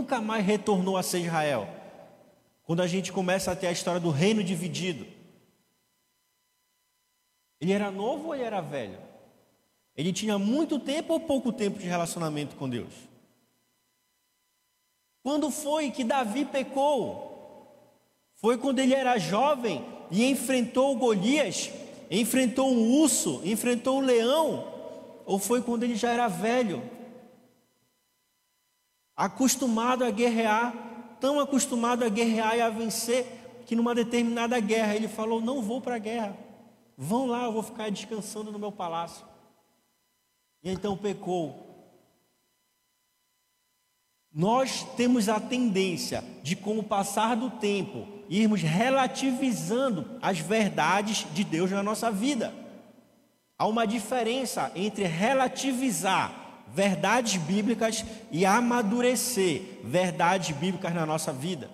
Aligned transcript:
nunca 0.00 0.20
mais 0.20 0.44
retornou 0.44 0.96
a 0.96 1.02
ser 1.02 1.20
Israel. 1.20 1.68
Quando 2.62 2.80
a 2.80 2.86
gente 2.86 3.12
começa 3.12 3.52
a 3.52 3.56
ter 3.56 3.66
a 3.66 3.72
história 3.72 4.00
do 4.00 4.10
reino 4.10 4.42
dividido. 4.42 5.06
Ele 7.60 7.72
era 7.72 7.90
novo 7.90 8.28
ou 8.28 8.34
ele 8.34 8.44
era 8.44 8.62
velho? 8.62 8.98
Ele 9.94 10.12
tinha 10.12 10.38
muito 10.38 10.78
tempo 10.78 11.12
ou 11.12 11.20
pouco 11.20 11.52
tempo 11.52 11.78
de 11.78 11.86
relacionamento 11.86 12.56
com 12.56 12.68
Deus? 12.68 12.94
Quando 15.22 15.50
foi 15.50 15.90
que 15.90 16.02
Davi 16.02 16.46
pecou? 16.46 17.28
Foi 18.36 18.56
quando 18.56 18.78
ele 18.78 18.94
era 18.94 19.18
jovem 19.18 19.84
e 20.10 20.24
enfrentou 20.24 20.96
Golias, 20.96 21.70
enfrentou 22.10 22.72
um 22.72 23.02
urso, 23.02 23.42
enfrentou 23.44 23.98
um 23.98 24.00
leão, 24.00 24.66
ou 25.26 25.38
foi 25.38 25.60
quando 25.60 25.82
ele 25.82 25.94
já 25.94 26.10
era 26.10 26.26
velho? 26.26 26.82
Acostumado 29.16 30.04
a 30.04 30.10
guerrear, 30.10 30.74
tão 31.20 31.38
acostumado 31.38 32.04
a 32.04 32.08
guerrear 32.08 32.56
e 32.56 32.60
a 32.60 32.70
vencer, 32.70 33.62
que 33.66 33.76
numa 33.76 33.94
determinada 33.94 34.58
guerra 34.58 34.96
ele 34.96 35.08
falou: 35.08 35.40
Não 35.40 35.62
vou 35.62 35.80
para 35.80 35.96
a 35.96 35.98
guerra, 35.98 36.36
vão 36.96 37.26
lá, 37.26 37.44
eu 37.44 37.52
vou 37.52 37.62
ficar 37.62 37.90
descansando 37.90 38.50
no 38.50 38.58
meu 38.58 38.72
palácio. 38.72 39.26
E 40.62 40.70
então 40.70 40.96
pecou, 40.96 41.70
nós 44.32 44.84
temos 44.96 45.28
a 45.28 45.40
tendência 45.40 46.22
de, 46.42 46.54
com 46.54 46.78
o 46.78 46.84
passar 46.84 47.34
do 47.34 47.50
tempo, 47.50 48.06
irmos 48.28 48.62
relativizando 48.62 50.18
as 50.22 50.38
verdades 50.38 51.26
de 51.34 51.42
Deus 51.42 51.70
na 51.70 51.82
nossa 51.82 52.12
vida. 52.12 52.54
Há 53.58 53.66
uma 53.66 53.86
diferença 53.86 54.70
entre 54.74 55.04
relativizar 55.04 56.39
verdades 56.74 57.36
bíblicas 57.36 58.04
e 58.30 58.46
amadurecer 58.46 59.62
verdades 59.82 60.56
bíblicas 60.56 60.94
na 60.94 61.04
nossa 61.04 61.32
vida. 61.32 61.70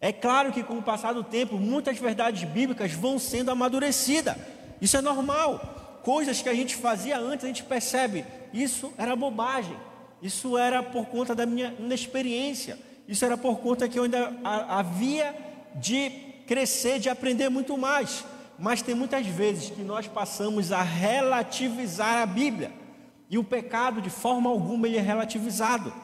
É 0.00 0.12
claro 0.12 0.50
que, 0.50 0.62
com 0.62 0.78
o 0.78 0.82
passar 0.82 1.12
do 1.12 1.22
tempo, 1.22 1.58
muitas 1.58 1.98
verdades 1.98 2.44
bíblicas 2.44 2.92
vão 2.92 3.18
sendo 3.18 3.50
amadurecidas. 3.50 4.36
Isso 4.80 4.96
é 4.96 5.02
normal. 5.02 6.00
Coisas 6.02 6.40
que 6.40 6.48
a 6.48 6.54
gente 6.54 6.74
fazia 6.74 7.18
antes, 7.18 7.44
a 7.44 7.48
gente 7.48 7.62
percebe, 7.62 8.24
isso 8.52 8.92
era 8.96 9.14
bobagem. 9.14 9.76
Isso 10.22 10.56
era 10.56 10.82
por 10.82 11.06
conta 11.06 11.34
da 11.34 11.44
minha 11.44 11.74
inexperiência. 11.78 12.78
Isso 13.06 13.24
era 13.24 13.36
por 13.36 13.58
conta 13.58 13.88
que 13.88 13.98
eu 13.98 14.04
ainda 14.04 14.32
havia 14.42 15.34
de 15.74 16.10
crescer, 16.46 16.98
de 16.98 17.08
aprender 17.08 17.48
muito 17.50 17.76
mais. 17.76 18.24
Mas 18.58 18.82
tem 18.82 18.94
muitas 18.94 19.26
vezes 19.26 19.70
que 19.70 19.82
nós 19.82 20.06
passamos 20.06 20.72
a 20.72 20.82
relativizar 20.82 22.22
a 22.22 22.26
Bíblia. 22.26 22.79
E 23.30 23.38
o 23.38 23.44
pecado, 23.44 24.02
de 24.02 24.10
forma 24.10 24.50
alguma, 24.50 24.88
ele 24.88 24.98
é 24.98 25.00
relativizado. 25.00 25.94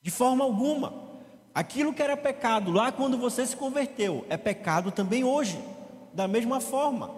De 0.00 0.10
forma 0.10 0.42
alguma. 0.42 0.94
Aquilo 1.54 1.92
que 1.92 2.02
era 2.02 2.16
pecado 2.16 2.72
lá 2.72 2.90
quando 2.90 3.18
você 3.18 3.46
se 3.46 3.54
converteu, 3.54 4.24
é 4.30 4.38
pecado 4.38 4.90
também 4.90 5.22
hoje. 5.22 5.62
Da 6.14 6.26
mesma 6.26 6.58
forma. 6.58 7.14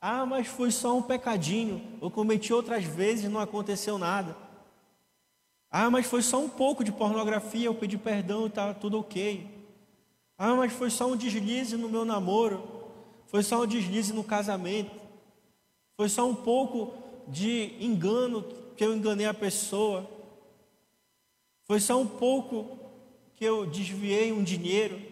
Ah, 0.00 0.24
mas 0.24 0.46
foi 0.46 0.70
só 0.70 0.96
um 0.96 1.02
pecadinho. 1.02 1.98
Eu 2.00 2.10
cometi 2.10 2.50
outras 2.50 2.84
vezes 2.84 3.30
não 3.30 3.40
aconteceu 3.40 3.98
nada. 3.98 4.34
Ah, 5.70 5.90
mas 5.90 6.06
foi 6.06 6.22
só 6.22 6.40
um 6.40 6.48
pouco 6.48 6.82
de 6.82 6.92
pornografia. 6.92 7.66
Eu 7.66 7.74
pedi 7.74 7.98
perdão 7.98 8.44
e 8.44 8.48
está 8.48 8.72
tudo 8.72 8.98
ok. 8.98 9.46
Ah, 10.38 10.54
mas 10.54 10.72
foi 10.72 10.88
só 10.88 11.06
um 11.06 11.16
deslize 11.16 11.76
no 11.76 11.90
meu 11.90 12.06
namoro. 12.06 12.66
Foi 13.26 13.42
só 13.42 13.62
um 13.62 13.66
deslize 13.66 14.14
no 14.14 14.24
casamento. 14.24 14.97
Foi 15.98 16.08
só 16.08 16.30
um 16.30 16.34
pouco 16.34 16.94
de 17.26 17.74
engano 17.80 18.44
que 18.76 18.84
eu 18.84 18.94
enganei 18.94 19.26
a 19.26 19.34
pessoa. 19.34 20.08
Foi 21.64 21.80
só 21.80 22.00
um 22.00 22.06
pouco 22.06 22.78
que 23.34 23.44
eu 23.44 23.66
desviei 23.66 24.32
um 24.32 24.44
dinheiro. 24.44 25.02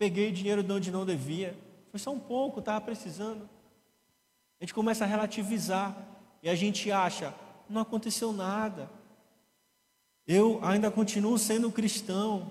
Peguei 0.00 0.32
dinheiro 0.32 0.64
de 0.64 0.72
onde 0.72 0.90
não 0.90 1.06
devia. 1.06 1.56
Foi 1.92 2.00
só 2.00 2.10
um 2.10 2.18
pouco, 2.18 2.58
estava 2.58 2.80
precisando. 2.80 3.48
A 4.58 4.64
gente 4.64 4.74
começa 4.74 5.04
a 5.04 5.06
relativizar 5.06 5.96
e 6.42 6.48
a 6.48 6.56
gente 6.56 6.90
acha, 6.90 7.32
não 7.70 7.82
aconteceu 7.82 8.32
nada. 8.32 8.90
Eu 10.26 10.58
ainda 10.64 10.90
continuo 10.90 11.38
sendo 11.38 11.70
cristão. 11.70 12.50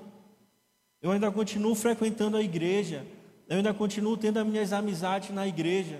Eu 1.02 1.12
ainda 1.12 1.30
continuo 1.30 1.76
frequentando 1.76 2.38
a 2.38 2.42
igreja. 2.42 3.06
Eu 3.50 3.58
ainda 3.58 3.74
continuo 3.74 4.16
tendo 4.16 4.38
as 4.38 4.48
minhas 4.48 4.72
amizades 4.72 5.32
na 5.32 5.46
igreja. 5.46 6.00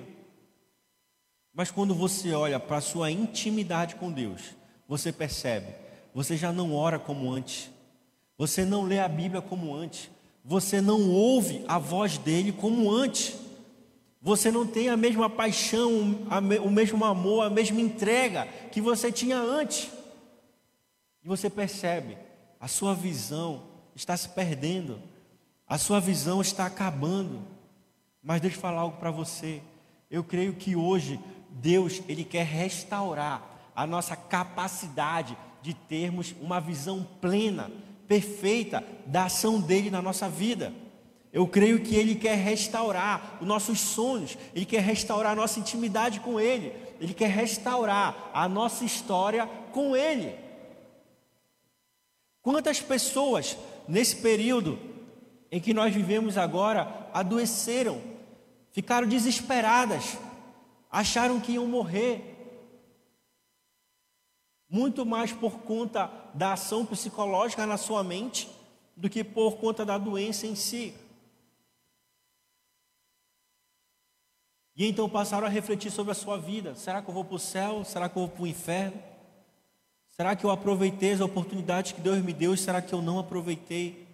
Mas 1.54 1.70
quando 1.70 1.94
você 1.94 2.34
olha 2.34 2.60
para 2.60 2.78
a 2.78 2.82
sua 2.82 3.12
intimidade 3.12 3.96
com 3.96 4.12
Deus, 4.12 4.56
você 4.88 5.12
percebe, 5.12 5.74
você 6.14 6.38
já 6.38 6.52
não 6.52 6.74
ora 6.74 6.98
como 6.98 7.32
antes. 7.32 7.70
Você 8.38 8.66
não 8.66 8.84
lê 8.84 9.00
a 9.00 9.08
Bíblia 9.08 9.42
como 9.42 9.74
antes. 9.74 10.10
Você 10.44 10.82
não 10.82 11.10
ouve 11.10 11.64
a 11.68 11.78
voz 11.78 12.18
dele 12.18 12.52
como 12.52 12.92
antes. 12.92 13.36
Você 14.22 14.52
não 14.52 14.66
tem 14.66 14.90
a 14.90 14.98
mesma 14.98 15.30
paixão, 15.30 15.90
o 16.64 16.70
mesmo 16.70 17.04
amor, 17.06 17.46
a 17.46 17.50
mesma 17.50 17.82
entrega 17.82 18.46
que 18.72 18.82
você 18.82 19.12
tinha 19.12 19.38
antes. 19.38 19.92
E 21.24 21.28
você 21.28 21.50
percebe, 21.50 22.18
a 22.60 22.68
sua 22.68 22.94
visão 22.94 23.64
está 23.96 24.16
se 24.16 24.30
perdendo, 24.30 25.00
a 25.68 25.78
sua 25.78 26.00
visão 26.00 26.42
está 26.42 26.66
acabando. 26.66 27.42
Mas 28.24 28.42
deixa 28.42 28.58
eu 28.58 28.62
falar 28.62 28.82
algo 28.82 28.98
para 28.98 29.12
você. 29.12 29.62
Eu 30.10 30.24
creio 30.24 30.54
que 30.54 30.76
hoje 30.76 31.20
Deus 31.52 32.02
ele 32.08 32.24
quer 32.24 32.46
restaurar 32.46 33.72
a 33.76 33.86
nossa 33.86 34.16
capacidade 34.16 35.38
de 35.62 35.74
termos 35.74 36.34
uma 36.42 36.60
visão 36.60 37.08
plena, 37.20 37.72
perfeita 38.08 38.84
da 39.06 39.26
ação 39.26 39.60
dele 39.60 39.90
na 39.90 40.02
nossa 40.02 40.28
vida. 40.28 40.74
Eu 41.32 41.48
creio 41.48 41.82
que 41.82 41.96
Ele 41.96 42.16
quer 42.16 42.36
restaurar 42.36 43.38
os 43.40 43.48
nossos 43.48 43.80
sonhos, 43.80 44.38
Ele 44.54 44.66
quer 44.66 44.82
restaurar 44.82 45.32
a 45.32 45.36
nossa 45.36 45.60
intimidade 45.60 46.20
com 46.20 46.40
Ele, 46.40 46.74
Ele 47.00 47.14
quer 47.14 47.30
restaurar 47.30 48.32
a 48.34 48.50
nossa 48.50 48.84
história 48.84 49.48
com 49.72 49.96
Ele. 49.96 50.36
Quantas 52.42 52.82
pessoas 52.82 53.58
nesse 53.88 54.18
período 54.18 54.78
em 55.50 55.60
que 55.60 55.74
nós 55.74 55.94
vivemos 55.94 56.38
agora 56.38 57.10
adoeceram, 57.14 58.02
ficaram 58.74 59.08
desesperadas, 59.08 60.18
acharam 60.92 61.40
que 61.40 61.54
iam 61.54 61.66
morrer, 61.66 62.28
muito 64.70 65.06
mais 65.06 65.32
por 65.32 65.60
conta 65.60 66.12
da 66.34 66.54
ação 66.54 66.86
psicológica 66.86 67.66
na 67.66 67.78
sua 67.78 68.04
mente 68.04 68.50
do 68.96 69.10
que 69.10 69.24
por 69.24 69.58
conta 69.58 69.86
da 69.86 69.98
doença 69.98 70.46
em 70.46 70.56
si. 70.56 70.94
E 74.76 74.86
então 74.86 75.10
passaram 75.10 75.48
a 75.48 75.50
refletir 75.50 75.92
sobre 75.92 76.12
a 76.12 76.16
sua 76.16 76.38
vida: 76.38 76.76
será 76.76 77.02
que 77.02 77.10
eu 77.10 77.14
vou 77.14 77.26
para 77.26 77.36
o 77.36 77.40
céu? 77.40 77.84
Será 77.84 78.10
que 78.10 78.18
eu 78.18 78.22
vou 78.22 78.30
para 78.30 78.44
o 78.44 78.48
inferno? 78.48 79.02
Será 80.10 80.36
que 80.36 80.46
eu 80.46 80.52
aproveitei 80.52 81.14
as 81.14 81.22
oportunidades 81.22 81.94
que 81.94 82.02
Deus 82.02 82.22
me 82.24 82.34
deu? 82.34 82.56
Será 82.56 82.82
que 82.82 82.94
eu 82.94 83.02
não 83.02 83.20
aproveitei? 83.20 84.08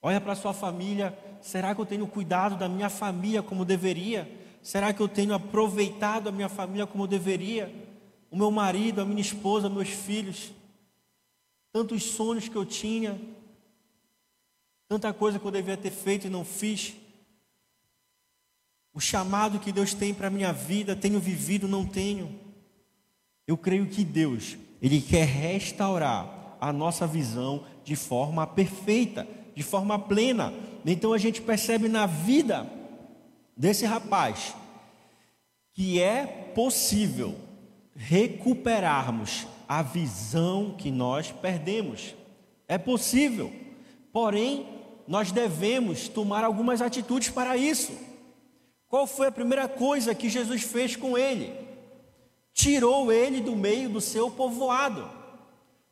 Olha 0.00 0.20
para 0.20 0.34
sua 0.34 0.54
família: 0.54 1.16
será 1.42 1.74
que 1.74 1.80
eu 1.80 1.86
tenho 1.86 2.06
cuidado 2.06 2.56
da 2.56 2.68
minha 2.68 2.88
família 2.88 3.42
como 3.42 3.64
deveria? 3.64 4.45
Será 4.66 4.92
que 4.92 5.00
eu 5.00 5.06
tenho 5.06 5.32
aproveitado 5.32 6.28
a 6.28 6.32
minha 6.32 6.48
família 6.48 6.88
como 6.88 7.06
deveria? 7.06 7.72
O 8.28 8.36
meu 8.36 8.50
marido, 8.50 9.00
a 9.00 9.04
minha 9.04 9.20
esposa, 9.20 9.70
meus 9.70 9.90
filhos, 9.90 10.50
tantos 11.72 12.02
sonhos 12.02 12.48
que 12.48 12.56
eu 12.56 12.66
tinha, 12.66 13.16
tanta 14.88 15.12
coisa 15.12 15.38
que 15.38 15.44
eu 15.44 15.52
devia 15.52 15.76
ter 15.76 15.92
feito 15.92 16.26
e 16.26 16.30
não 16.30 16.44
fiz 16.44 16.96
o 18.92 18.98
chamado 18.98 19.60
que 19.60 19.70
Deus 19.70 19.94
tem 19.94 20.12
para 20.12 20.26
a 20.26 20.30
minha 20.30 20.52
vida, 20.52 20.96
tenho 20.96 21.20
vivido, 21.20 21.68
não 21.68 21.86
tenho. 21.86 22.36
Eu 23.46 23.56
creio 23.56 23.86
que 23.86 24.04
Deus, 24.04 24.56
Ele 24.82 25.00
quer 25.00 25.28
restaurar 25.28 26.56
a 26.60 26.72
nossa 26.72 27.06
visão 27.06 27.64
de 27.84 27.94
forma 27.94 28.44
perfeita, 28.44 29.28
de 29.54 29.62
forma 29.62 29.96
plena. 29.96 30.52
Então 30.84 31.12
a 31.12 31.18
gente 31.18 31.40
percebe 31.40 31.86
na 31.86 32.04
vida 32.04 32.68
desse 33.56 33.86
rapaz 33.86 34.54
que 35.76 36.00
é 36.00 36.24
possível 36.54 37.34
recuperarmos 37.94 39.46
a 39.68 39.82
visão 39.82 40.74
que 40.76 40.90
nós 40.90 41.30
perdemos. 41.30 42.14
É 42.66 42.78
possível, 42.78 43.52
porém, 44.10 44.66
nós 45.06 45.30
devemos 45.30 46.08
tomar 46.08 46.44
algumas 46.44 46.80
atitudes 46.80 47.28
para 47.28 47.58
isso. 47.58 47.92
Qual 48.88 49.06
foi 49.06 49.26
a 49.26 49.32
primeira 49.32 49.68
coisa 49.68 50.14
que 50.14 50.30
Jesus 50.30 50.62
fez 50.62 50.96
com 50.96 51.18
ele? 51.18 51.52
Tirou 52.54 53.12
ele 53.12 53.42
do 53.42 53.54
meio 53.54 53.90
do 53.90 54.00
seu 54.00 54.30
povoado. 54.30 55.06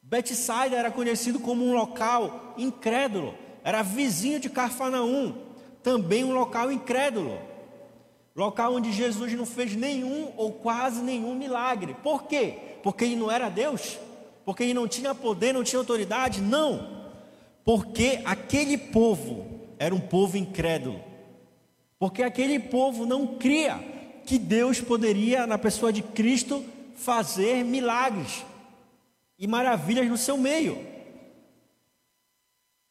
Betsaida 0.01 0.77
era 0.77 0.91
conhecido 0.91 1.39
como 1.39 1.63
um 1.63 1.75
local 1.75 2.55
incrédulo, 2.57 3.35
era 3.63 3.83
vizinho 3.83 4.41
de 4.41 4.49
Carfanaum, 4.49 5.35
também 5.83 6.25
um 6.25 6.33
local 6.33 6.73
incrédulo. 6.73 7.39
Local 8.35 8.75
onde 8.75 8.93
Jesus 8.93 9.33
não 9.35 9.47
fez 9.47 9.77
nenhum 9.77 10.33
ou 10.37 10.53
quase 10.53 11.01
nenhum 11.01 11.35
milagre. 11.35 11.95
Por 12.03 12.25
quê? 12.25 12.59
Porque 12.83 13.05
ele 13.05 13.17
não 13.17 13.31
era 13.31 13.49
Deus? 13.49 13.99
Porque 14.45 14.65
ele 14.65 14.75
não 14.75 14.89
tinha 14.89 15.15
poder, 15.15 15.55
não 15.55 15.63
tinha 15.63 15.79
autoridade? 15.79 16.41
Não. 16.41 17.05
Porque 17.65 18.21
aquele 18.25 18.77
povo 18.77 19.47
era 19.79 19.95
um 19.95 20.01
povo 20.01 20.37
incrédulo. 20.37 21.01
Porque 21.99 22.23
aquele 22.23 22.59
povo 22.59 23.07
não 23.07 23.39
cria 23.39 23.79
que 24.27 24.39
Deus 24.39 24.81
poderia, 24.81 25.47
na 25.47 25.57
pessoa 25.57 25.93
de 25.93 26.03
Cristo, 26.03 26.65
fazer 26.97 27.65
milagres 27.65 28.45
e 29.39 29.47
maravilhas 29.47 30.09
no 30.09 30.17
seu 30.17 30.37
meio. 30.37 30.85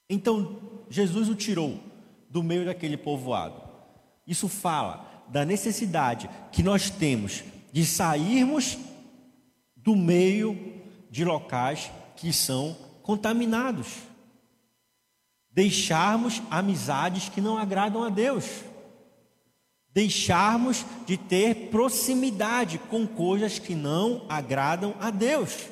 Então, 0.10 0.57
Jesus 0.90 1.28
o 1.28 1.36
tirou 1.36 1.80
do 2.30 2.42
meio 2.42 2.66
daquele 2.66 2.98
povoado. 2.98 3.62
Isso 4.25 4.48
fala 4.48 5.12
da 5.30 5.46
necessidade 5.46 6.30
que 6.52 6.62
nós 6.64 6.90
temos 6.90 7.44
de 7.72 7.86
sairmos 7.86 8.78
do 9.75 9.96
meio 9.96 10.81
de 11.10 11.25
locais 11.25 11.92
que 12.16 12.31
são 12.31 12.75
contaminados. 13.02 13.88
Deixarmos 15.52 16.42
amizades 16.50 17.30
que 17.30 17.42
não 17.42 17.58
agradam 17.58 18.04
a 18.04 18.10
Deus. 18.10 18.46
Deixarmos 19.90 20.86
de 21.06 21.18
ter 21.18 21.69
proximidade 21.69 22.80
com 22.80 23.06
coisas 23.06 23.60
que 23.60 23.76
não 23.76 24.26
agradam 24.30 24.96
a 25.00 25.12
Deus. 25.12 25.68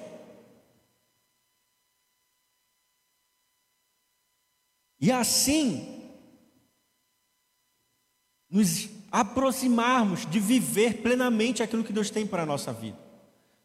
E 5.00 5.12
assim, 5.12 6.14
nos 8.48 8.88
aproximarmos 9.12 10.26
de 10.26 10.40
viver 10.40 11.02
plenamente 11.02 11.62
aquilo 11.62 11.84
que 11.84 11.92
Deus 11.92 12.10
tem 12.10 12.26
para 12.26 12.44
a 12.44 12.46
nossa 12.46 12.72
vida. 12.72 12.98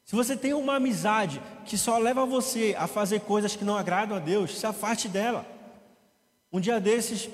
Se 0.04 0.14
você 0.14 0.36
tem 0.36 0.52
uma 0.52 0.76
amizade 0.76 1.40
que 1.64 1.76
só 1.78 1.98
leva 1.98 2.24
você 2.24 2.74
a 2.78 2.86
fazer 2.86 3.20
coisas 3.20 3.54
que 3.54 3.64
não 3.64 3.76
agradam 3.76 4.16
a 4.16 4.20
Deus, 4.20 4.58
se 4.58 4.66
afaste 4.66 5.08
dela. 5.08 5.44
Um 6.52 6.60
dia 6.60 6.80
desses, 6.80 7.28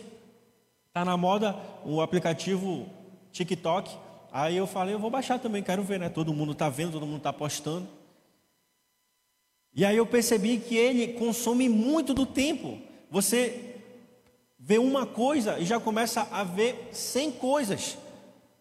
está 0.89 1.05
na 1.05 1.17
moda 1.17 1.57
o 1.85 2.01
aplicativo 2.01 2.87
TikTok. 3.31 3.95
Aí 4.31 4.57
eu 4.57 4.67
falei, 4.67 4.95
eu 4.95 4.99
vou 4.99 5.11
baixar 5.11 5.39
também, 5.39 5.63
quero 5.63 5.83
ver, 5.83 6.01
né? 6.01 6.09
Todo 6.09 6.33
mundo 6.33 6.53
está 6.53 6.69
vendo, 6.69 6.93
todo 6.93 7.07
mundo 7.07 7.19
está 7.19 7.33
postando. 7.33 7.87
E 9.75 9.85
aí 9.85 9.97
eu 9.97 10.07
percebi 10.07 10.59
que 10.59 10.77
ele 10.77 11.15
consome 11.15 11.69
muito 11.69 12.13
do 12.13 12.27
tempo. 12.27 12.79
Você 13.11 13.72
vê 14.65 14.79
uma 14.79 15.05
coisa 15.05 15.59
e 15.59 15.65
já 15.65 15.81
começa 15.81 16.29
a 16.31 16.45
ver 16.45 16.89
cem 16.93 17.33
coisas. 17.33 17.99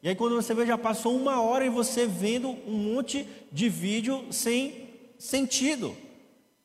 E 0.01 0.09
aí 0.09 0.15
quando 0.15 0.35
você 0.35 0.51
vê, 0.53 0.65
já 0.65 0.77
passou 0.77 1.15
uma 1.15 1.39
hora 1.41 1.63
e 1.63 1.69
você 1.69 2.07
vendo 2.07 2.49
um 2.65 2.95
monte 2.95 3.27
de 3.51 3.69
vídeo 3.69 4.25
sem 4.31 4.89
sentido. 5.19 5.95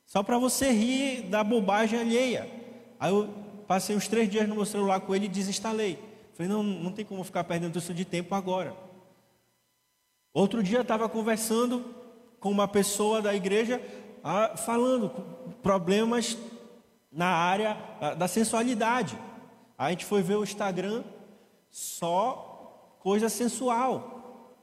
Só 0.07 0.23
para 0.23 0.39
você 0.39 0.71
rir 0.71 1.21
da 1.23 1.43
bobagem 1.43 1.99
alheia. 1.99 2.49
Aí 2.99 3.13
eu 3.13 3.29
passei 3.67 3.95
uns 3.95 4.07
três 4.07 4.27
dias 4.27 4.47
no 4.47 4.55
meu 4.55 4.65
celular 4.65 5.01
com 5.01 5.13
ele 5.13 5.25
e 5.25 5.29
desinstalei. 5.29 5.99
Falei, 6.33 6.51
não, 6.51 6.63
não 6.63 6.91
tem 6.91 7.05
como 7.05 7.23
ficar 7.23 7.43
perdendo 7.43 7.77
isso 7.77 7.93
de 7.93 8.05
tempo 8.05 8.33
agora. 8.33 8.75
Outro 10.33 10.63
dia 10.63 10.81
estava 10.81 11.07
conversando 11.07 11.85
com 12.39 12.49
uma 12.49 12.67
pessoa 12.67 13.21
da 13.21 13.35
igreja, 13.35 13.81
ah, 14.23 14.55
falando 14.57 15.09
problemas 15.61 16.35
na 17.11 17.27
área 17.27 17.77
da 18.17 18.27
sensualidade. 18.27 19.17
A 19.77 19.89
gente 19.89 20.05
foi 20.05 20.21
ver 20.21 20.35
o 20.35 20.43
Instagram, 20.43 21.03
só 21.69 22.97
coisa 22.99 23.29
sensual. 23.29 24.55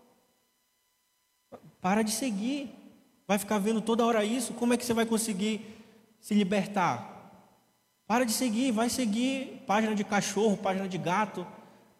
Para 1.81 2.03
de 2.03 2.11
seguir. 2.11 2.75
Vai 3.27 3.39
ficar 3.39 3.59
vendo 3.59 3.81
toda 3.81 4.05
hora 4.05 4.23
isso, 4.23 4.53
como 4.53 4.75
é 4.75 4.77
que 4.77 4.85
você 4.85 4.93
vai 4.93 5.07
conseguir 5.07 5.83
se 6.21 6.35
libertar? 6.35 7.15
Para 8.07 8.27
de 8.27 8.33
seguir, 8.33 8.71
vai 8.71 8.91
seguir 8.91 9.65
página 9.67 9.95
de 9.95 10.05
cachorro, 10.05 10.59
página 10.59 10.87
de 10.87 10.99
gato, 10.99 11.47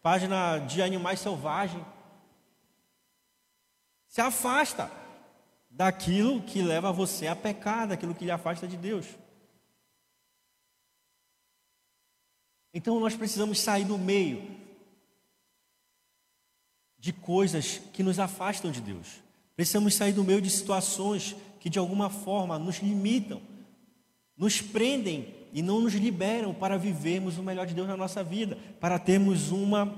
página 0.03 0.59
de 0.59 0.83
animais 0.83 1.19
selvagens. 1.19 1.83
Se 4.07 4.21
afasta 4.21 4.91
daquilo 5.67 6.43
que 6.43 6.61
leva 6.61 6.91
você 6.91 7.25
a 7.25 7.35
pecar, 7.35 7.87
daquilo 7.87 8.13
que 8.13 8.25
lhe 8.25 8.31
afasta 8.31 8.67
de 8.67 8.77
Deus. 8.77 9.07
Então 12.75 12.99
nós 12.99 13.15
precisamos 13.15 13.61
sair 13.61 13.85
do 13.85 13.97
meio 13.97 14.43
de 16.99 17.13
coisas 17.13 17.79
que 17.93 18.03
nos 18.03 18.19
afastam 18.19 18.69
de 18.69 18.81
Deus. 18.81 19.23
Precisamos 19.55 19.95
sair 19.95 20.11
do 20.11 20.25
meio 20.25 20.41
de 20.41 20.49
situações 20.49 21.37
que 21.61 21.69
de 21.69 21.79
alguma 21.79 22.09
forma 22.09 22.59
nos 22.59 22.79
limitam, 22.79 23.41
nos 24.35 24.61
prendem 24.61 25.33
e 25.53 25.61
não 25.61 25.79
nos 25.79 25.93
liberam 25.93 26.53
para 26.53 26.77
vivermos 26.77 27.37
o 27.37 27.43
melhor 27.43 27.65
de 27.65 27.73
Deus 27.73 27.87
na 27.87 27.95
nossa 27.95 28.21
vida, 28.21 28.57
para 28.77 28.99
termos 28.99 29.51
uma 29.51 29.95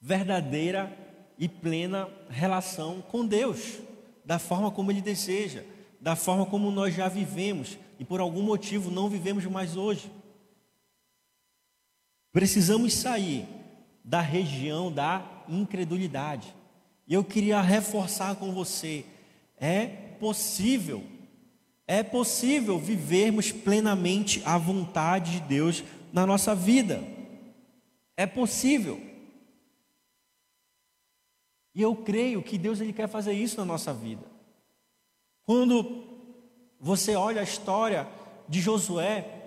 verdadeira 0.00 0.90
e 1.36 1.48
plena 1.48 2.08
relação 2.30 3.02
com 3.02 3.26
Deus, 3.26 3.78
da 4.24 4.38
forma 4.38 4.70
como 4.70 4.90
Ele 4.90 5.02
deseja, 5.02 5.62
da 6.00 6.16
forma 6.16 6.46
como 6.46 6.70
nós 6.70 6.94
já 6.94 7.08
vivemos 7.08 7.76
e 7.98 8.06
por 8.06 8.20
algum 8.20 8.42
motivo 8.42 8.90
não 8.90 9.10
vivemos 9.10 9.44
mais 9.44 9.76
hoje. 9.76 10.10
Precisamos 12.32 12.94
sair 12.94 13.46
da 14.02 14.20
região 14.20 14.90
da 14.90 15.44
incredulidade. 15.48 16.54
E 17.06 17.14
eu 17.14 17.22
queria 17.22 17.60
reforçar 17.60 18.36
com 18.36 18.52
você: 18.52 19.04
é 19.58 19.86
possível, 19.86 21.04
é 21.86 22.02
possível 22.02 22.78
vivermos 22.78 23.52
plenamente 23.52 24.42
a 24.46 24.56
vontade 24.56 25.32
de 25.32 25.40
Deus 25.40 25.84
na 26.12 26.26
nossa 26.26 26.54
vida. 26.54 27.04
É 28.16 28.26
possível. 28.26 29.00
E 31.74 31.80
eu 31.80 31.96
creio 31.96 32.42
que 32.42 32.58
Deus 32.58 32.80
ele 32.80 32.92
quer 32.92 33.08
fazer 33.08 33.32
isso 33.32 33.56
na 33.58 33.64
nossa 33.64 33.92
vida. 33.92 34.24
Quando 35.44 36.04
você 36.78 37.14
olha 37.14 37.40
a 37.40 37.44
história 37.44 38.08
de 38.48 38.60
Josué, 38.60 39.41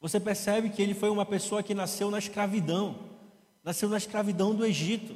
você 0.00 0.20
percebe 0.20 0.70
que 0.70 0.82
ele 0.82 0.94
foi 0.94 1.08
uma 1.10 1.24
pessoa 1.24 1.62
que 1.62 1.74
nasceu 1.74 2.10
na 2.10 2.18
escravidão, 2.18 2.98
nasceu 3.64 3.88
na 3.88 3.96
escravidão 3.96 4.54
do 4.54 4.64
Egito. 4.64 5.14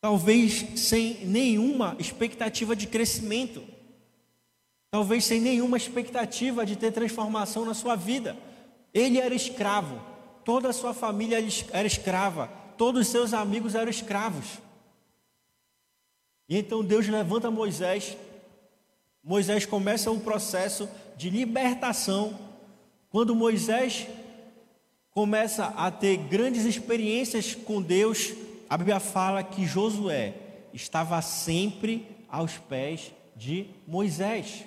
Talvez 0.00 0.80
sem 0.80 1.26
nenhuma 1.26 1.96
expectativa 1.98 2.76
de 2.76 2.86
crescimento, 2.86 3.64
talvez 4.90 5.24
sem 5.24 5.40
nenhuma 5.40 5.76
expectativa 5.76 6.64
de 6.64 6.76
ter 6.76 6.92
transformação 6.92 7.64
na 7.64 7.74
sua 7.74 7.96
vida. 7.96 8.36
Ele 8.94 9.18
era 9.18 9.34
escravo, 9.34 10.00
toda 10.44 10.68
a 10.68 10.72
sua 10.72 10.94
família 10.94 11.38
era 11.72 11.86
escrava, 11.86 12.46
todos 12.76 13.02
os 13.02 13.08
seus 13.08 13.34
amigos 13.34 13.74
eram 13.74 13.90
escravos. 13.90 14.46
E 16.48 16.56
então 16.56 16.82
Deus 16.82 17.06
levanta 17.08 17.50
Moisés 17.50 18.16
Moisés 19.28 19.66
começa 19.66 20.10
um 20.10 20.18
processo 20.18 20.88
de 21.14 21.28
libertação. 21.28 22.38
Quando 23.10 23.36
Moisés 23.36 24.06
começa 25.10 25.66
a 25.66 25.90
ter 25.90 26.16
grandes 26.16 26.64
experiências 26.64 27.54
com 27.54 27.82
Deus, 27.82 28.32
a 28.70 28.78
Bíblia 28.78 28.98
fala 28.98 29.42
que 29.42 29.66
Josué 29.66 30.32
estava 30.72 31.20
sempre 31.20 32.08
aos 32.26 32.56
pés 32.56 33.12
de 33.36 33.66
Moisés. 33.86 34.64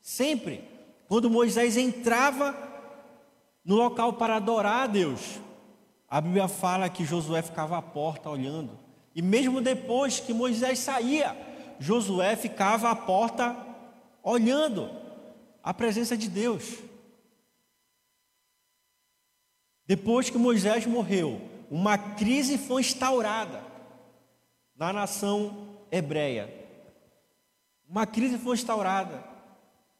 Sempre. 0.00 0.62
Quando 1.08 1.28
Moisés 1.28 1.76
entrava 1.76 2.56
no 3.64 3.74
local 3.74 4.12
para 4.12 4.36
adorar 4.36 4.84
a 4.84 4.86
Deus, 4.86 5.40
a 6.08 6.20
Bíblia 6.20 6.46
fala 6.46 6.88
que 6.88 7.04
Josué 7.04 7.42
ficava 7.42 7.76
à 7.76 7.82
porta 7.82 8.30
olhando. 8.30 8.78
E 9.12 9.20
mesmo 9.20 9.60
depois 9.60 10.20
que 10.20 10.32
Moisés 10.32 10.78
saía, 10.78 11.36
Josué 11.80 12.36
ficava 12.36 12.92
à 12.92 12.94
porta 12.94 13.73
olhando 14.24 14.90
a 15.62 15.74
presença 15.74 16.16
de 16.16 16.28
Deus. 16.28 16.78
Depois 19.86 20.30
que 20.30 20.38
Moisés 20.38 20.86
morreu, 20.86 21.40
uma 21.70 21.98
crise 21.98 22.56
foi 22.56 22.80
instaurada 22.80 23.62
na 24.74 24.92
nação 24.92 25.78
hebreia. 25.92 26.52
Uma 27.86 28.06
crise 28.06 28.38
foi 28.38 28.54
instaurada. 28.54 29.22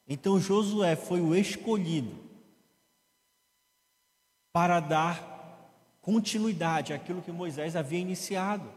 Então 0.07 0.39
Josué 0.39 0.95
foi 0.95 1.21
o 1.21 1.35
escolhido 1.35 2.15
para 4.51 4.79
dar 4.79 5.35
continuidade 6.01 6.93
àquilo 6.93 7.21
que 7.21 7.31
Moisés 7.31 7.75
havia 7.75 7.99
iniciado. 7.99 8.71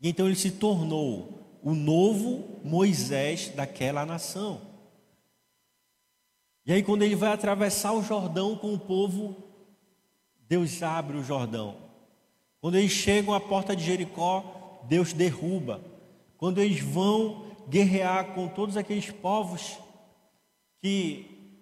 E 0.00 0.08
então 0.08 0.26
ele 0.26 0.36
se 0.36 0.52
tornou 0.52 1.45
o 1.66 1.74
novo 1.74 2.60
Moisés 2.62 3.48
daquela 3.48 4.06
nação. 4.06 4.60
E 6.64 6.72
aí, 6.72 6.80
quando 6.80 7.02
ele 7.02 7.16
vai 7.16 7.32
atravessar 7.32 7.92
o 7.92 8.04
Jordão 8.04 8.54
com 8.54 8.72
o 8.72 8.78
povo, 8.78 9.34
Deus 10.48 10.80
abre 10.80 11.16
o 11.16 11.24
Jordão. 11.24 11.76
Quando 12.60 12.76
eles 12.76 12.92
chegam 12.92 13.34
à 13.34 13.40
porta 13.40 13.74
de 13.74 13.82
Jericó, 13.82 14.84
Deus 14.88 15.12
derruba. 15.12 15.80
Quando 16.36 16.60
eles 16.60 16.78
vão 16.78 17.46
guerrear 17.68 18.32
com 18.32 18.46
todos 18.46 18.76
aqueles 18.76 19.10
povos 19.10 19.76
que 20.80 21.58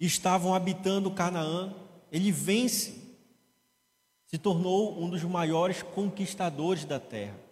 estavam 0.00 0.52
habitando 0.52 1.08
Canaã. 1.12 1.72
Ele 2.10 2.32
vence, 2.32 3.16
se 4.26 4.38
tornou 4.38 5.00
um 5.00 5.08
dos 5.08 5.22
maiores 5.22 5.84
conquistadores 5.84 6.84
da 6.84 6.98
terra. 6.98 7.46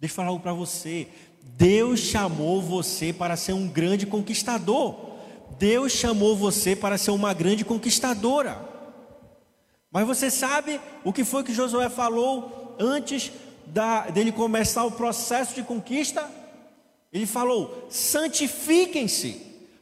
Deixa 0.00 0.12
eu 0.12 0.16
falar 0.16 0.28
algo 0.28 0.42
para 0.42 0.52
você. 0.52 1.08
Deus 1.42 2.00
chamou 2.00 2.62
você 2.62 3.12
para 3.12 3.36
ser 3.36 3.52
um 3.52 3.66
grande 3.66 4.06
conquistador. 4.06 4.94
Deus 5.58 5.92
chamou 5.92 6.36
você 6.36 6.76
para 6.76 6.96
ser 6.96 7.10
uma 7.10 7.34
grande 7.34 7.64
conquistadora. 7.64 8.64
Mas 9.90 10.06
você 10.06 10.30
sabe 10.30 10.80
o 11.04 11.12
que 11.12 11.24
foi 11.24 11.42
que 11.42 11.54
Josué 11.54 11.88
falou 11.88 12.76
antes 12.78 13.32
da, 13.66 14.08
dele 14.10 14.30
começar 14.30 14.84
o 14.84 14.92
processo 14.92 15.54
de 15.54 15.62
conquista? 15.62 16.28
Ele 17.12 17.26
falou: 17.26 17.86
santifiquem-se, 17.90 19.40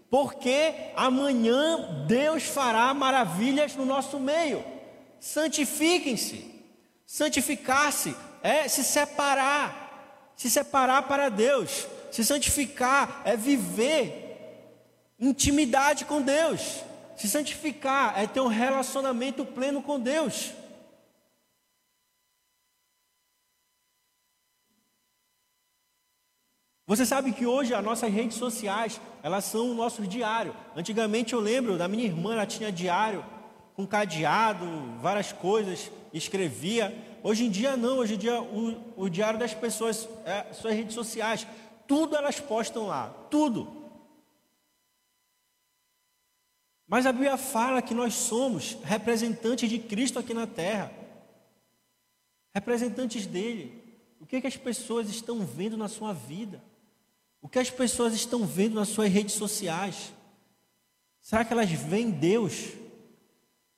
porque 0.09 0.73
amanhã 0.97 2.05
Deus 2.07 2.45
fará 2.45 2.95
maravilhas 2.95 3.75
no 3.75 3.85
nosso 3.85 4.19
meio. 4.19 4.65
Santifiquem-se. 5.19 6.55
Santificar-se 7.05 8.15
é 8.43 8.69
se 8.69 8.83
separar, 8.83 9.86
se 10.37 10.51
separar 10.51 11.03
para 11.09 11.29
Deus. 11.31 11.89
Se 12.13 12.25
santificar 12.25 13.23
é 13.25 13.37
viver 13.37 14.23
intimidade 15.19 16.05
com 16.05 16.21
Deus. 16.21 16.83
Se 17.17 17.29
santificar 17.29 18.19
é 18.19 18.27
ter 18.27 18.41
um 18.41 18.47
relacionamento 18.47 19.45
pleno 19.45 19.83
com 19.83 19.99
Deus. 19.99 20.53
Você 26.87 27.05
sabe 27.05 27.33
que 27.33 27.45
hoje 27.45 27.75
as 27.75 27.83
nossas 27.83 28.13
redes 28.13 28.37
sociais, 28.37 29.01
elas 29.21 29.45
são 29.45 29.73
o 29.73 29.75
nosso 29.75 30.07
diário. 30.07 30.55
Antigamente 30.77 31.33
eu 31.33 31.41
lembro 31.41 31.77
da 31.77 31.89
minha 31.89 32.05
irmã, 32.05 32.33
ela 32.33 32.47
tinha 32.47 32.71
diário 32.71 33.25
com 33.77 33.87
cadeado, 33.87 34.67
várias 35.03 35.33
coisas, 35.33 35.91
escrevia. 36.13 36.97
Hoje 37.23 37.45
em 37.45 37.51
dia 37.51 37.77
não, 37.77 37.99
hoje 37.99 38.15
em 38.15 38.19
dia 38.19 38.41
o, 38.41 39.05
o 39.05 39.09
diário 39.11 39.39
das 39.39 39.53
pessoas, 39.53 40.09
é, 40.25 40.51
suas 40.55 40.75
redes 40.75 40.95
sociais, 40.95 41.47
tudo 41.87 42.17
elas 42.17 42.41
postam 42.41 42.87
lá, 42.87 43.11
tudo. 43.31 43.71
Mas 46.89 47.05
a 47.05 47.13
Bíblia 47.13 47.37
fala 47.37 47.83
que 47.83 47.93
nós 47.93 48.15
somos 48.15 48.79
representantes 48.83 49.69
de 49.69 49.79
Cristo 49.79 50.19
aqui 50.19 50.33
na 50.33 50.47
terra, 50.47 50.91
representantes 52.55 53.27
dele. 53.27 53.85
O 54.19 54.25
que, 54.25 54.37
é 54.37 54.41
que 54.41 54.47
as 54.47 54.57
pessoas 54.57 55.11
estão 55.11 55.45
vendo 55.45 55.77
na 55.77 55.89
sua 55.89 56.15
vida? 56.15 56.65
O 57.43 57.49
que 57.49 57.59
as 57.59 57.71
pessoas 57.71 58.15
estão 58.15 58.47
vendo 58.47 58.77
nas 58.77 58.89
suas 58.89 59.13
redes 59.13 59.35
sociais? 59.35 60.13
Será 61.21 61.45
que 61.45 61.53
elas 61.53 61.71
veem 61.71 62.11
Deus? 62.11 62.69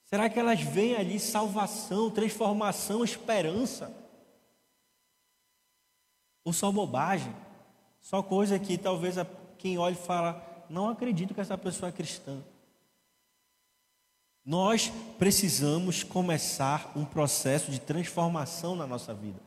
Será 0.09 0.31
que 0.31 0.39
elas 0.39 0.63
veem 0.63 0.97
ali 0.97 1.21
salvação, 1.21 2.11
transformação, 2.11 3.05
esperança? 3.05 3.95
Ou 6.43 6.53
só 6.53 6.73
bobagem? 6.73 7.35
Só 8.01 8.23
coisa 8.23 8.59
que 8.59 8.79
talvez 8.79 9.17
quem 9.59 9.77
olha 9.77 9.93
e 9.93 9.97
fala, 9.97 10.65
não 10.71 10.89
acredito 10.89 11.35
que 11.35 11.41
essa 11.43 11.59
pessoa 11.59 11.91
é 11.91 11.93
cristã. 11.93 12.43
Nós 14.43 14.91
precisamos 15.19 16.03
começar 16.03 16.91
um 16.97 17.05
processo 17.05 17.71
de 17.71 17.79
transformação 17.79 18.75
na 18.75 18.87
nossa 18.87 19.13
vida, 19.13 19.39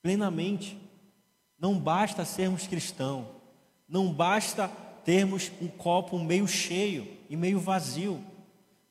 plenamente. 0.00 0.78
Não 1.58 1.76
basta 1.76 2.24
sermos 2.24 2.68
cristãos, 2.68 3.26
não 3.88 4.12
basta 4.12 4.68
termos 5.04 5.50
um 5.60 5.66
copo 5.66 6.20
meio 6.20 6.46
cheio 6.46 7.16
e 7.28 7.36
meio 7.36 7.58
vazio. 7.58 8.24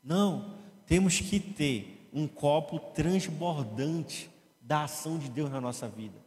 Não, 0.03 0.60
temos 0.91 1.21
que 1.21 1.39
ter 1.39 2.09
um 2.11 2.27
copo 2.27 2.77
transbordante 2.77 4.29
da 4.59 4.83
ação 4.83 5.17
de 5.17 5.29
Deus 5.29 5.49
na 5.49 5.61
nossa 5.61 5.87
vida. 5.87 6.19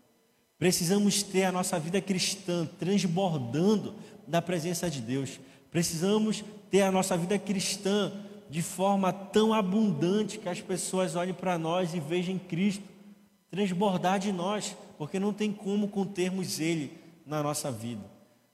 Precisamos 0.58 1.22
ter 1.22 1.44
a 1.44 1.52
nossa 1.52 1.78
vida 1.78 2.00
cristã 2.00 2.66
transbordando 2.78 3.94
da 4.26 4.40
presença 4.40 4.88
de 4.88 5.02
Deus. 5.02 5.38
Precisamos 5.70 6.42
ter 6.70 6.80
a 6.80 6.90
nossa 6.90 7.14
vida 7.14 7.38
cristã 7.38 8.10
de 8.48 8.62
forma 8.62 9.12
tão 9.12 9.52
abundante 9.52 10.38
que 10.38 10.48
as 10.48 10.62
pessoas 10.62 11.14
olhem 11.14 11.34
para 11.34 11.58
nós 11.58 11.92
e 11.92 12.00
vejam 12.00 12.38
Cristo 12.38 12.84
transbordar 13.50 14.18
de 14.18 14.32
nós, 14.32 14.74
porque 14.96 15.20
não 15.20 15.34
tem 15.34 15.52
como 15.52 15.88
contermos 15.88 16.58
Ele 16.58 16.90
na 17.26 17.42
nossa 17.42 17.70
vida. 17.70 18.10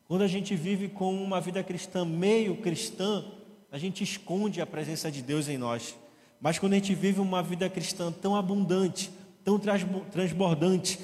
Quando 0.08 0.22
a 0.22 0.26
gente 0.26 0.56
vive 0.56 0.88
com 0.88 1.22
uma 1.22 1.40
vida 1.40 1.62
cristã 1.62 2.04
meio 2.04 2.56
cristã, 2.56 3.24
a 3.72 3.78
gente 3.78 4.02
esconde 4.02 4.60
a 4.60 4.66
presença 4.66 5.08
de 5.08 5.22
Deus 5.22 5.48
em 5.48 5.56
nós. 5.56 5.96
Mas 6.40 6.58
quando 6.58 6.72
a 6.72 6.76
gente 6.76 6.94
vive 6.94 7.20
uma 7.20 7.42
vida 7.42 7.68
cristã 7.68 8.10
tão 8.10 8.34
abundante, 8.34 9.10
tão 9.44 9.58
transbordante, 10.10 10.98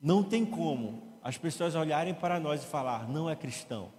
não 0.00 0.22
tem 0.22 0.44
como 0.44 1.18
as 1.22 1.36
pessoas 1.36 1.74
olharem 1.74 2.14
para 2.14 2.38
nós 2.38 2.62
e 2.62 2.66
falar: 2.66 3.08
não 3.08 3.28
é 3.28 3.34
cristão, 3.34 3.90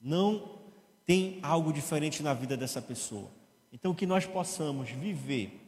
não 0.00 0.56
tem 1.04 1.38
algo 1.42 1.72
diferente 1.72 2.22
na 2.22 2.32
vida 2.32 2.56
dessa 2.56 2.80
pessoa. 2.80 3.28
Então, 3.72 3.94
que 3.94 4.06
nós 4.06 4.24
possamos 4.24 4.90
viver 4.90 5.60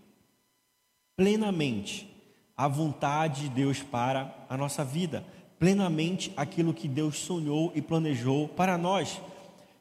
plenamente 1.16 2.08
a 2.56 2.66
vontade 2.68 3.42
de 3.42 3.48
Deus 3.50 3.82
para 3.82 4.34
a 4.48 4.56
nossa 4.56 4.84
vida, 4.84 5.24
plenamente 5.58 6.32
aquilo 6.36 6.72
que 6.72 6.88
Deus 6.88 7.18
sonhou 7.18 7.72
e 7.74 7.82
planejou 7.82 8.48
para 8.48 8.78
nós. 8.78 9.20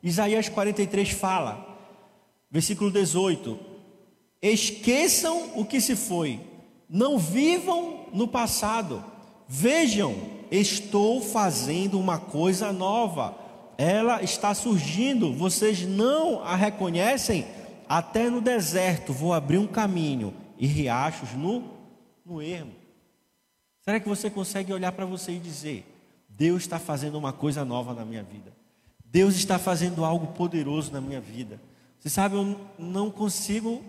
Isaías 0.02 0.50
43 0.50 1.10
fala, 1.12 1.78
versículo 2.50 2.92
18: 2.92 3.77
Esqueçam 4.42 5.52
o 5.56 5.66
que 5.66 5.82
se 5.82 5.96
foi, 5.96 6.40
não 6.90 7.18
vivam 7.18 8.06
no 8.14 8.28
passado, 8.28 9.04
vejam, 9.48 10.16
estou 10.52 11.22
fazendo 11.22 12.00
uma 12.00 12.20
coisa 12.20 12.72
nova, 12.72 13.36
ela 13.78 14.22
está 14.22 14.54
surgindo, 14.54 15.34
vocês 15.34 15.82
não 15.86 16.44
a 16.44 16.56
reconhecem? 16.56 17.46
Até 17.90 18.30
no 18.30 18.42
deserto 18.42 19.14
vou 19.14 19.34
abrir 19.34 19.58
um 19.58 19.68
caminho 19.68 20.34
e 20.58 20.68
riachos 20.68 21.34
no 21.34 21.78
no 22.28 22.42
ermo. 22.42 22.74
Será 23.82 24.00
que 24.00 24.10
você 24.10 24.30
consegue 24.30 24.74
olhar 24.74 24.92
para 24.92 25.06
você 25.06 25.32
e 25.32 25.40
dizer: 25.40 25.86
Deus 26.28 26.64
está 26.64 26.78
fazendo 26.78 27.18
uma 27.18 27.32
coisa 27.32 27.64
nova 27.64 27.94
na 27.94 28.04
minha 28.04 28.22
vida? 28.22 28.52
Deus 29.06 29.36
está 29.36 29.58
fazendo 29.58 30.04
algo 30.04 30.28
poderoso 30.34 30.92
na 30.92 31.00
minha 31.00 31.22
vida. 31.22 31.60
Você 31.98 32.10
sabe, 32.10 32.36
eu 32.36 32.60
não 32.78 33.10
consigo 33.10 33.82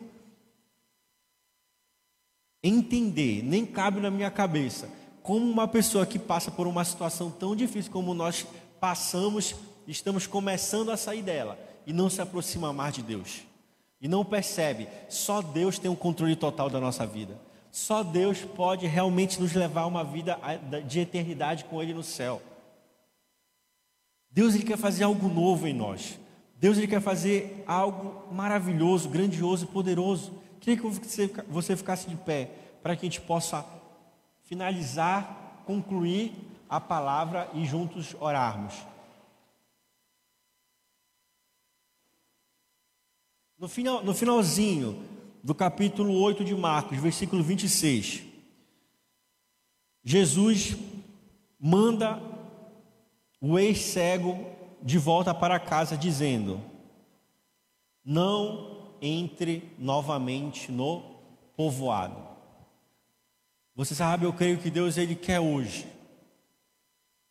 entender, 2.63 3.43
nem 3.43 3.65
cabe 3.65 4.01
na 4.01 4.11
minha 4.11 4.31
cabeça, 4.31 4.89
como 5.23 5.49
uma 5.49 5.69
pessoa 5.69 6.07
que 6.07 6.19
passa 6.19 6.51
por 6.51 6.67
uma 6.67 6.85
situação 6.85 7.31
tão 7.31 7.55
difícil 7.55 7.93
como 7.93 8.15
nós 8.15 8.47
passamos, 8.81 9.55
estamos 9.87 10.27
começando 10.27 10.91
a 10.91 10.97
sair 10.97 11.23
dela 11.23 11.59
e 11.87 11.93
não 11.93 12.09
se 12.09 12.21
aproxima 12.21 12.73
mais 12.73 12.95
de 12.95 13.03
Deus. 13.03 13.41
E 14.01 14.09
não 14.09 14.25
percebe, 14.25 14.89
só 15.09 15.43
Deus 15.43 15.79
tem 15.79 15.91
o 15.91 15.95
um 15.95 15.97
controle 15.97 16.37
total 16.37 16.71
da 16.71 16.81
nossa 16.81 17.07
vida. 17.07 17.39
Só 17.71 18.03
Deus 18.03 18.41
pode 18.41 18.87
realmente 18.87 19.41
nos 19.41 19.53
levar 19.53 19.83
a 19.83 19.87
uma 19.87 20.05
vida 20.05 20.39
de 20.87 21.01
eternidade 21.01 21.65
com 21.65 21.83
Ele 21.83 21.93
no 21.93 22.03
céu. 22.03 22.41
Deus 24.31 24.55
ele 24.55 24.65
quer 24.65 24.79
fazer 24.79 25.05
algo 25.05 25.29
novo 25.29 25.67
em 25.67 25.75
nós. 25.75 26.19
Deus 26.57 26.77
ele 26.77 26.87
quer 26.87 27.01
fazer 27.01 27.65
algo 27.67 28.33
maravilhoso, 28.33 29.09
grandioso 29.09 29.65
e 29.65 29.69
poderoso. 29.69 30.33
Queria 30.61 30.77
que 30.77 31.43
você, 31.49 31.77
ficasse 31.77 32.09
de 32.09 32.17
pé 32.17 32.51
para 32.83 32.97
que 32.97 33.07
a 33.07 33.09
gente 33.09 33.21
possa 33.21 33.65
finalizar, 34.45 35.63
concluir 35.67 36.33
a 36.69 36.81
palavra 36.81 37.51
e 37.55 37.65
juntos 37.65 38.15
orarmos. 38.21 38.75
No, 43.59 43.69
final, 43.69 44.05
no 44.05 44.15
finalzinho, 44.15 45.03
do 45.43 45.55
capítulo 45.55 46.21
8 46.21 46.45
de 46.45 46.55
Marcos, 46.55 46.99
versículo 46.99 47.43
26. 47.43 48.23
Jesus 50.05 50.77
manda 51.59 52.21
o 53.41 53.59
ex-cego 53.59 54.47
de 54.83 54.99
volta 54.99 55.35
para 55.35 55.59
casa, 55.59 55.97
dizendo: 55.97 56.61
Não 58.05 58.78
entre 59.01 59.73
novamente 59.79 60.71
no 60.71 61.03
povoado. 61.57 62.17
Você 63.75 63.95
sabe, 63.95 64.25
eu 64.25 64.33
creio 64.33 64.59
que 64.59 64.71
Deus 64.71 64.97
ele 64.97 65.15
quer 65.15 65.41
hoje 65.41 65.87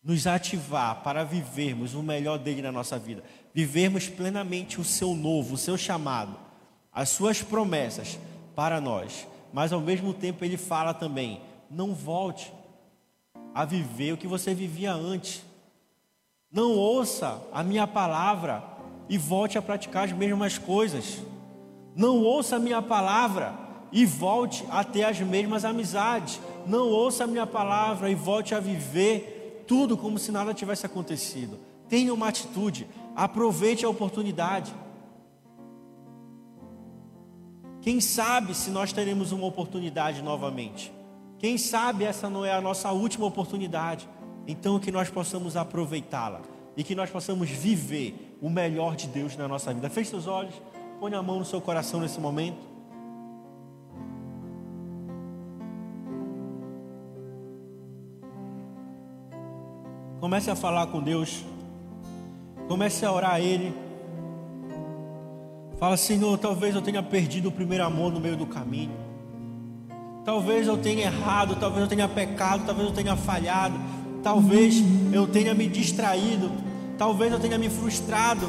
nos 0.03 0.25
ativar 0.25 1.03
para 1.03 1.23
vivermos 1.23 1.93
o 1.93 2.01
melhor 2.01 2.37
dele 2.37 2.61
na 2.61 2.71
nossa 2.71 2.97
vida, 2.97 3.23
vivermos 3.53 4.07
plenamente 4.07 4.79
o 4.79 4.83
seu 4.83 5.13
novo, 5.13 5.55
o 5.55 5.57
seu 5.57 5.77
chamado 5.77 6.47
as 6.97 7.09
suas 7.09 7.43
promessas 7.43 8.17
para 8.55 8.81
nós, 8.81 9.27
mas 9.53 9.71
ao 9.71 9.79
mesmo 9.79 10.15
tempo 10.15 10.43
ele 10.43 10.57
fala 10.57 10.95
também: 10.95 11.39
não 11.69 11.93
volte 11.93 12.51
a 13.53 13.63
viver 13.63 14.13
o 14.13 14.17
que 14.17 14.27
você 14.27 14.51
vivia 14.55 14.93
antes. 14.93 15.43
Não 16.51 16.71
ouça 16.71 17.39
a 17.53 17.63
minha 17.63 17.85
palavra 17.85 18.63
e 19.07 19.15
volte 19.15 19.59
a 19.59 19.61
praticar 19.61 20.05
as 20.05 20.11
mesmas 20.11 20.57
coisas. 20.57 21.21
Não 21.97 22.21
ouça 22.21 22.57
a 22.57 22.59
minha 22.59 22.79
palavra 22.79 23.55
e 23.91 24.05
volte 24.05 24.63
a 24.69 24.83
ter 24.83 25.03
as 25.03 25.19
mesmas 25.19 25.65
amizades. 25.65 26.39
Não 26.67 26.87
ouça 26.89 27.23
a 27.23 27.27
minha 27.27 27.47
palavra 27.47 28.07
e 28.11 28.13
volte 28.13 28.53
a 28.53 28.59
viver 28.59 29.63
tudo 29.67 29.97
como 29.97 30.19
se 30.19 30.31
nada 30.31 30.53
tivesse 30.53 30.85
acontecido. 30.85 31.57
Tenha 31.89 32.13
uma 32.13 32.27
atitude, 32.27 32.87
aproveite 33.15 33.83
a 33.83 33.89
oportunidade. 33.89 34.71
Quem 37.81 37.99
sabe 37.99 38.53
se 38.53 38.69
nós 38.69 38.93
teremos 38.93 39.31
uma 39.31 39.47
oportunidade 39.47 40.21
novamente? 40.21 40.93
Quem 41.39 41.57
sabe 41.57 42.03
essa 42.03 42.29
não 42.29 42.45
é 42.45 42.53
a 42.53 42.61
nossa 42.61 42.91
última 42.91 43.25
oportunidade? 43.25 44.07
Então 44.45 44.79
que 44.79 44.91
nós 44.91 45.09
possamos 45.09 45.57
aproveitá-la 45.57 46.41
e 46.75 46.83
que 46.83 46.93
nós 46.93 47.09
possamos 47.09 47.49
viver 47.49 48.37
o 48.39 48.51
melhor 48.51 48.95
de 48.95 49.07
Deus 49.07 49.35
na 49.35 49.47
nossa 49.47 49.73
vida. 49.73 49.89
Feche 49.89 50.11
seus 50.11 50.27
olhos, 50.27 50.53
põe 50.99 51.13
a 51.13 51.21
mão 51.21 51.39
no 51.39 51.45
seu 51.45 51.61
coração 51.61 51.99
nesse 51.99 52.19
momento. 52.19 52.57
Comece 60.19 60.49
a 60.49 60.55
falar 60.55 60.87
com 60.87 61.01
Deus. 61.01 61.45
Comece 62.67 63.05
a 63.05 63.11
orar 63.11 63.35
a 63.35 63.39
Ele. 63.39 63.73
Fala, 65.79 65.95
Senhor, 65.95 66.37
talvez 66.39 66.73
eu 66.73 66.81
tenha 66.81 67.03
perdido 67.03 67.49
o 67.49 67.51
primeiro 67.51 67.83
amor 67.83 68.11
no 68.11 68.19
meio 68.19 68.35
do 68.35 68.47
caminho. 68.47 68.91
Talvez 70.25 70.67
eu 70.67 70.77
tenha 70.77 71.03
errado, 71.03 71.55
talvez 71.57 71.83
eu 71.83 71.87
tenha 71.87 72.09
pecado, 72.09 72.65
talvez 72.65 72.89
eu 72.89 72.93
tenha 72.93 73.15
falhado, 73.15 73.79
talvez 74.21 74.83
eu 75.13 75.25
tenha 75.27 75.53
me 75.53 75.67
distraído, 75.67 76.51
talvez 76.97 77.31
eu 77.31 77.39
tenha 77.39 77.57
me 77.57 77.69
frustrado. 77.69 78.45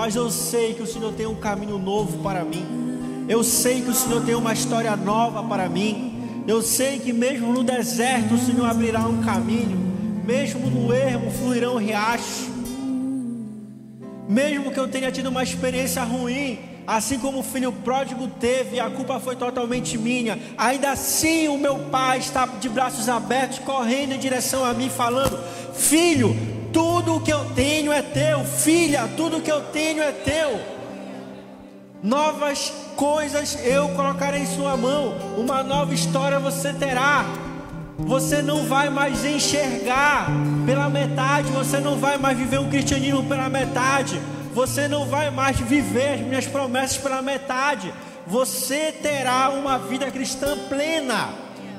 Mas 0.00 0.16
eu 0.16 0.30
sei 0.30 0.72
que 0.72 0.80
o 0.80 0.86
Senhor 0.86 1.12
tem 1.12 1.26
um 1.26 1.34
caminho 1.34 1.76
novo 1.76 2.22
para 2.22 2.42
mim. 2.42 3.26
Eu 3.28 3.44
sei 3.44 3.82
que 3.82 3.90
o 3.90 3.94
Senhor 3.94 4.24
tem 4.24 4.34
uma 4.34 4.54
história 4.54 4.96
nova 4.96 5.42
para 5.42 5.68
mim. 5.68 6.42
Eu 6.48 6.62
sei 6.62 6.98
que 6.98 7.12
mesmo 7.12 7.52
no 7.52 7.62
deserto 7.62 8.32
o 8.32 8.38
Senhor 8.38 8.64
abrirá 8.64 9.00
um 9.00 9.20
caminho, 9.20 9.76
mesmo 10.24 10.70
no 10.70 10.90
ermo 10.90 11.30
fluirão 11.30 11.76
riachos. 11.76 12.48
Mesmo 14.26 14.70
que 14.70 14.80
eu 14.80 14.88
tenha 14.88 15.12
tido 15.12 15.26
uma 15.26 15.42
experiência 15.42 16.02
ruim, 16.02 16.58
assim 16.86 17.18
como 17.18 17.40
o 17.40 17.42
filho 17.42 17.70
pródigo 17.70 18.26
teve, 18.26 18.80
a 18.80 18.88
culpa 18.88 19.20
foi 19.20 19.36
totalmente 19.36 19.98
minha. 19.98 20.38
Ainda 20.56 20.92
assim, 20.92 21.46
o 21.48 21.58
meu 21.58 21.78
pai 21.90 22.20
está 22.20 22.46
de 22.46 22.70
braços 22.70 23.06
abertos, 23.06 23.58
correndo 23.58 24.14
em 24.14 24.18
direção 24.18 24.64
a 24.64 24.72
mim, 24.72 24.88
falando: 24.88 25.38
Filho, 25.74 26.34
tudo 26.72 27.16
o 27.16 27.20
que 27.20 27.32
eu 27.32 27.44
tenho 27.54 27.92
é 27.92 28.02
teu. 28.02 28.44
Filha, 28.44 29.08
tudo 29.16 29.38
o 29.38 29.40
que 29.40 29.50
eu 29.50 29.60
tenho 29.62 30.02
é 30.02 30.12
teu. 30.12 30.60
Novas 32.02 32.72
coisas 32.96 33.58
eu 33.64 33.88
colocarei 33.90 34.40
em 34.40 34.46
sua 34.46 34.76
mão, 34.76 35.14
uma 35.36 35.62
nova 35.62 35.92
história 35.92 36.38
você 36.38 36.72
terá. 36.72 37.26
Você 37.98 38.40
não 38.40 38.64
vai 38.64 38.88
mais 38.88 39.24
enxergar 39.24 40.28
pela 40.64 40.88
metade, 40.88 41.52
você 41.52 41.78
não 41.78 41.96
vai 41.96 42.16
mais 42.16 42.38
viver 42.38 42.58
um 42.58 42.70
cristianismo 42.70 43.22
pela 43.24 43.50
metade, 43.50 44.18
você 44.54 44.88
não 44.88 45.04
vai 45.06 45.30
mais 45.30 45.58
viver 45.60 46.14
as 46.14 46.20
minhas 46.20 46.46
promessas 46.46 46.96
pela 46.96 47.20
metade. 47.20 47.92
Você 48.26 48.92
terá 48.92 49.50
uma 49.50 49.78
vida 49.78 50.10
cristã 50.10 50.56
plena. 50.68 51.28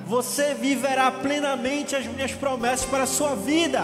Você 0.05 0.53
viverá 0.53 1.10
plenamente 1.10 1.95
as 1.95 2.05
minhas 2.05 2.33
promessas 2.33 2.86
para 2.86 3.03
a 3.03 3.07
sua 3.07 3.36
vida. 3.36 3.83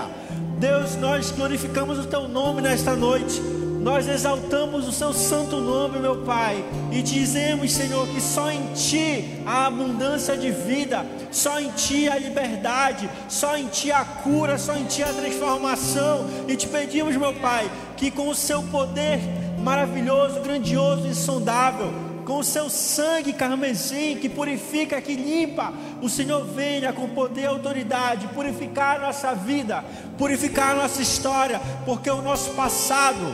Deus, 0.57 0.95
nós 0.95 1.31
glorificamos 1.31 1.99
o 1.99 2.05
teu 2.05 2.27
nome 2.27 2.61
nesta 2.61 2.95
noite. 2.95 3.39
Nós 3.79 4.07
exaltamos 4.07 4.87
o 4.87 4.91
seu 4.91 5.13
santo 5.13 5.57
nome, 5.57 5.99
meu 5.99 6.17
Pai, 6.23 6.65
e 6.91 7.01
dizemos, 7.01 7.71
Senhor, 7.71 8.07
que 8.07 8.19
só 8.19 8.51
em 8.51 8.73
Ti 8.73 9.41
há 9.45 9.67
abundância 9.67 10.35
de 10.35 10.51
vida, 10.51 11.05
só 11.31 11.59
em 11.59 11.69
Ti 11.69 12.09
há 12.09 12.17
liberdade, 12.17 13.09
só 13.29 13.55
em 13.55 13.67
Ti 13.67 13.91
há 13.91 14.03
cura, 14.03 14.57
só 14.57 14.75
em 14.75 14.83
Ti 14.85 15.03
há 15.03 15.13
transformação. 15.13 16.25
E 16.47 16.55
te 16.55 16.67
pedimos, 16.67 17.15
meu 17.15 17.33
Pai, 17.35 17.69
que 17.95 18.09
com 18.09 18.27
o 18.27 18.35
Seu 18.35 18.63
poder 18.63 19.19
maravilhoso, 19.59 20.41
grandioso, 20.41 21.07
insondável, 21.07 21.93
com 22.27 22.39
o 22.39 22.43
seu 22.43 22.69
sangue 22.69 23.31
carmesim 23.31 24.17
que 24.17 24.27
purifica, 24.27 24.99
que 24.99 25.15
limpa, 25.15 25.71
o 26.01 26.09
Senhor 26.09 26.43
venha 26.43 26.91
com 26.91 27.07
poder 27.07 27.43
e 27.43 27.45
autoridade 27.45 28.27
purificar 28.27 28.97
a 28.97 28.99
nossa 28.99 29.33
vida, 29.33 29.81
purificar 30.17 30.71
a 30.71 30.81
nossa 30.81 31.01
história, 31.01 31.61
porque 31.85 32.09
o 32.09 32.21
nosso 32.21 32.49
passado 32.49 33.33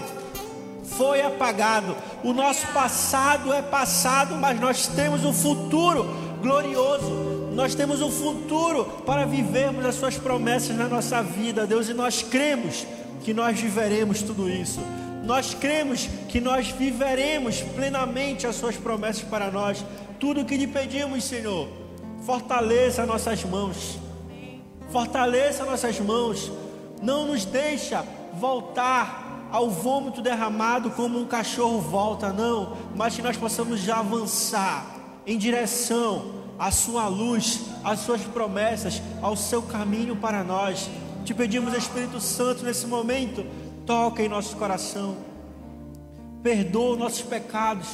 foi 0.83 1.23
apagado. 1.23 1.97
O 2.23 2.33
nosso 2.33 2.67
passado 2.67 3.51
é 3.51 3.63
passado, 3.63 4.35
mas 4.35 4.59
nós 4.59 4.85
temos 4.85 5.25
um 5.25 5.33
futuro 5.33 6.05
glorioso. 6.39 7.49
Nós 7.55 7.73
temos 7.73 7.99
um 7.99 8.11
futuro 8.11 8.85
para 9.07 9.25
vivermos 9.25 9.83
as 9.87 9.95
suas 9.95 10.19
promessas 10.19 10.77
na 10.77 10.87
nossa 10.87 11.23
vida, 11.23 11.65
Deus, 11.65 11.89
e 11.89 11.95
nós 11.95 12.21
cremos 12.21 12.85
que 13.23 13.33
nós 13.33 13.59
viveremos 13.59 14.21
tudo 14.21 14.47
isso. 14.47 14.79
Nós 15.23 15.53
cremos 15.53 16.07
que 16.27 16.41
nós 16.41 16.67
viveremos 16.67 17.61
plenamente 17.61 18.45
as 18.45 18.55
suas 18.57 18.75
promessas 18.75 19.23
para 19.23 19.49
nós. 19.49 19.83
Tudo 20.19 20.41
o 20.41 20.45
que 20.45 20.57
lhe 20.57 20.67
pedimos, 20.67 21.23
Senhor, 21.23 21.69
fortaleça 22.25 23.05
nossas 23.05 23.43
mãos. 23.45 23.97
Fortaleça 24.91 25.63
nossas 25.63 25.99
mãos. 25.99 26.51
Não 27.01 27.25
nos 27.25 27.45
deixa 27.45 28.05
voltar 28.33 29.47
ao 29.49 29.69
vômito 29.69 30.21
derramado 30.21 30.89
como 30.91 31.19
um 31.19 31.25
cachorro 31.25 31.79
volta, 31.79 32.33
não, 32.33 32.75
mas 32.95 33.15
que 33.15 33.21
nós 33.21 33.37
possamos 33.37 33.79
já 33.79 33.99
avançar 33.99 34.85
em 35.25 35.37
direção 35.37 36.43
à 36.57 36.71
Sua 36.71 37.07
luz, 37.07 37.61
às 37.83 37.99
Suas 37.99 38.21
promessas, 38.21 39.01
ao 39.21 39.37
Seu 39.37 39.61
caminho 39.61 40.15
para 40.15 40.43
nós. 40.43 40.89
Te 41.23 41.33
pedimos, 41.33 41.73
Espírito 41.73 42.19
Santo, 42.19 42.65
nesse 42.65 42.85
momento, 42.87 43.45
toca 43.85 44.21
em 44.23 44.29
nosso 44.29 44.55
coração, 44.57 45.17
perdoa 46.41 46.97
nossos 46.97 47.21
pecados, 47.21 47.87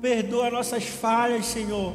perdoa 0.00 0.50
nossas 0.50 0.84
falhas, 0.84 1.46
Senhor. 1.46 1.94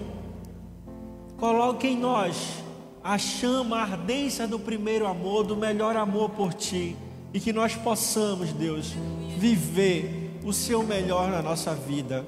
Coloque 1.37 1.87
em 1.87 1.97
nós 1.97 2.63
a 3.03 3.17
chama, 3.17 3.77
a 3.77 3.83
ardência 3.83 4.47
do 4.47 4.59
primeiro 4.59 5.05
amor, 5.05 5.43
do 5.43 5.57
melhor 5.57 5.95
amor 5.95 6.29
por 6.29 6.53
Ti 6.53 6.95
e 7.33 7.39
que 7.39 7.51
nós 7.51 7.75
possamos, 7.75 8.53
Deus, 8.53 8.93
viver 9.37 10.39
o 10.45 10.53
seu 10.53 10.83
melhor 10.83 11.31
na 11.31 11.41
nossa 11.41 11.73
vida. 11.73 12.25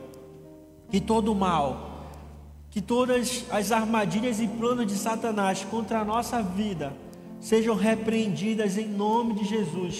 Que 0.89 0.99
todo 0.99 1.33
mal, 1.35 2.09
que 2.69 2.81
todas 2.81 3.45
as 3.51 3.71
armadilhas 3.71 4.39
e 4.39 4.47
planos 4.47 4.87
de 4.87 4.95
Satanás 4.95 5.65
contra 5.69 5.99
a 5.99 6.05
nossa 6.05 6.41
vida 6.41 6.93
sejam 7.39 7.75
repreendidas 7.75 8.77
em 8.77 8.87
nome 8.87 9.35
de 9.35 9.45
Jesus. 9.45 9.93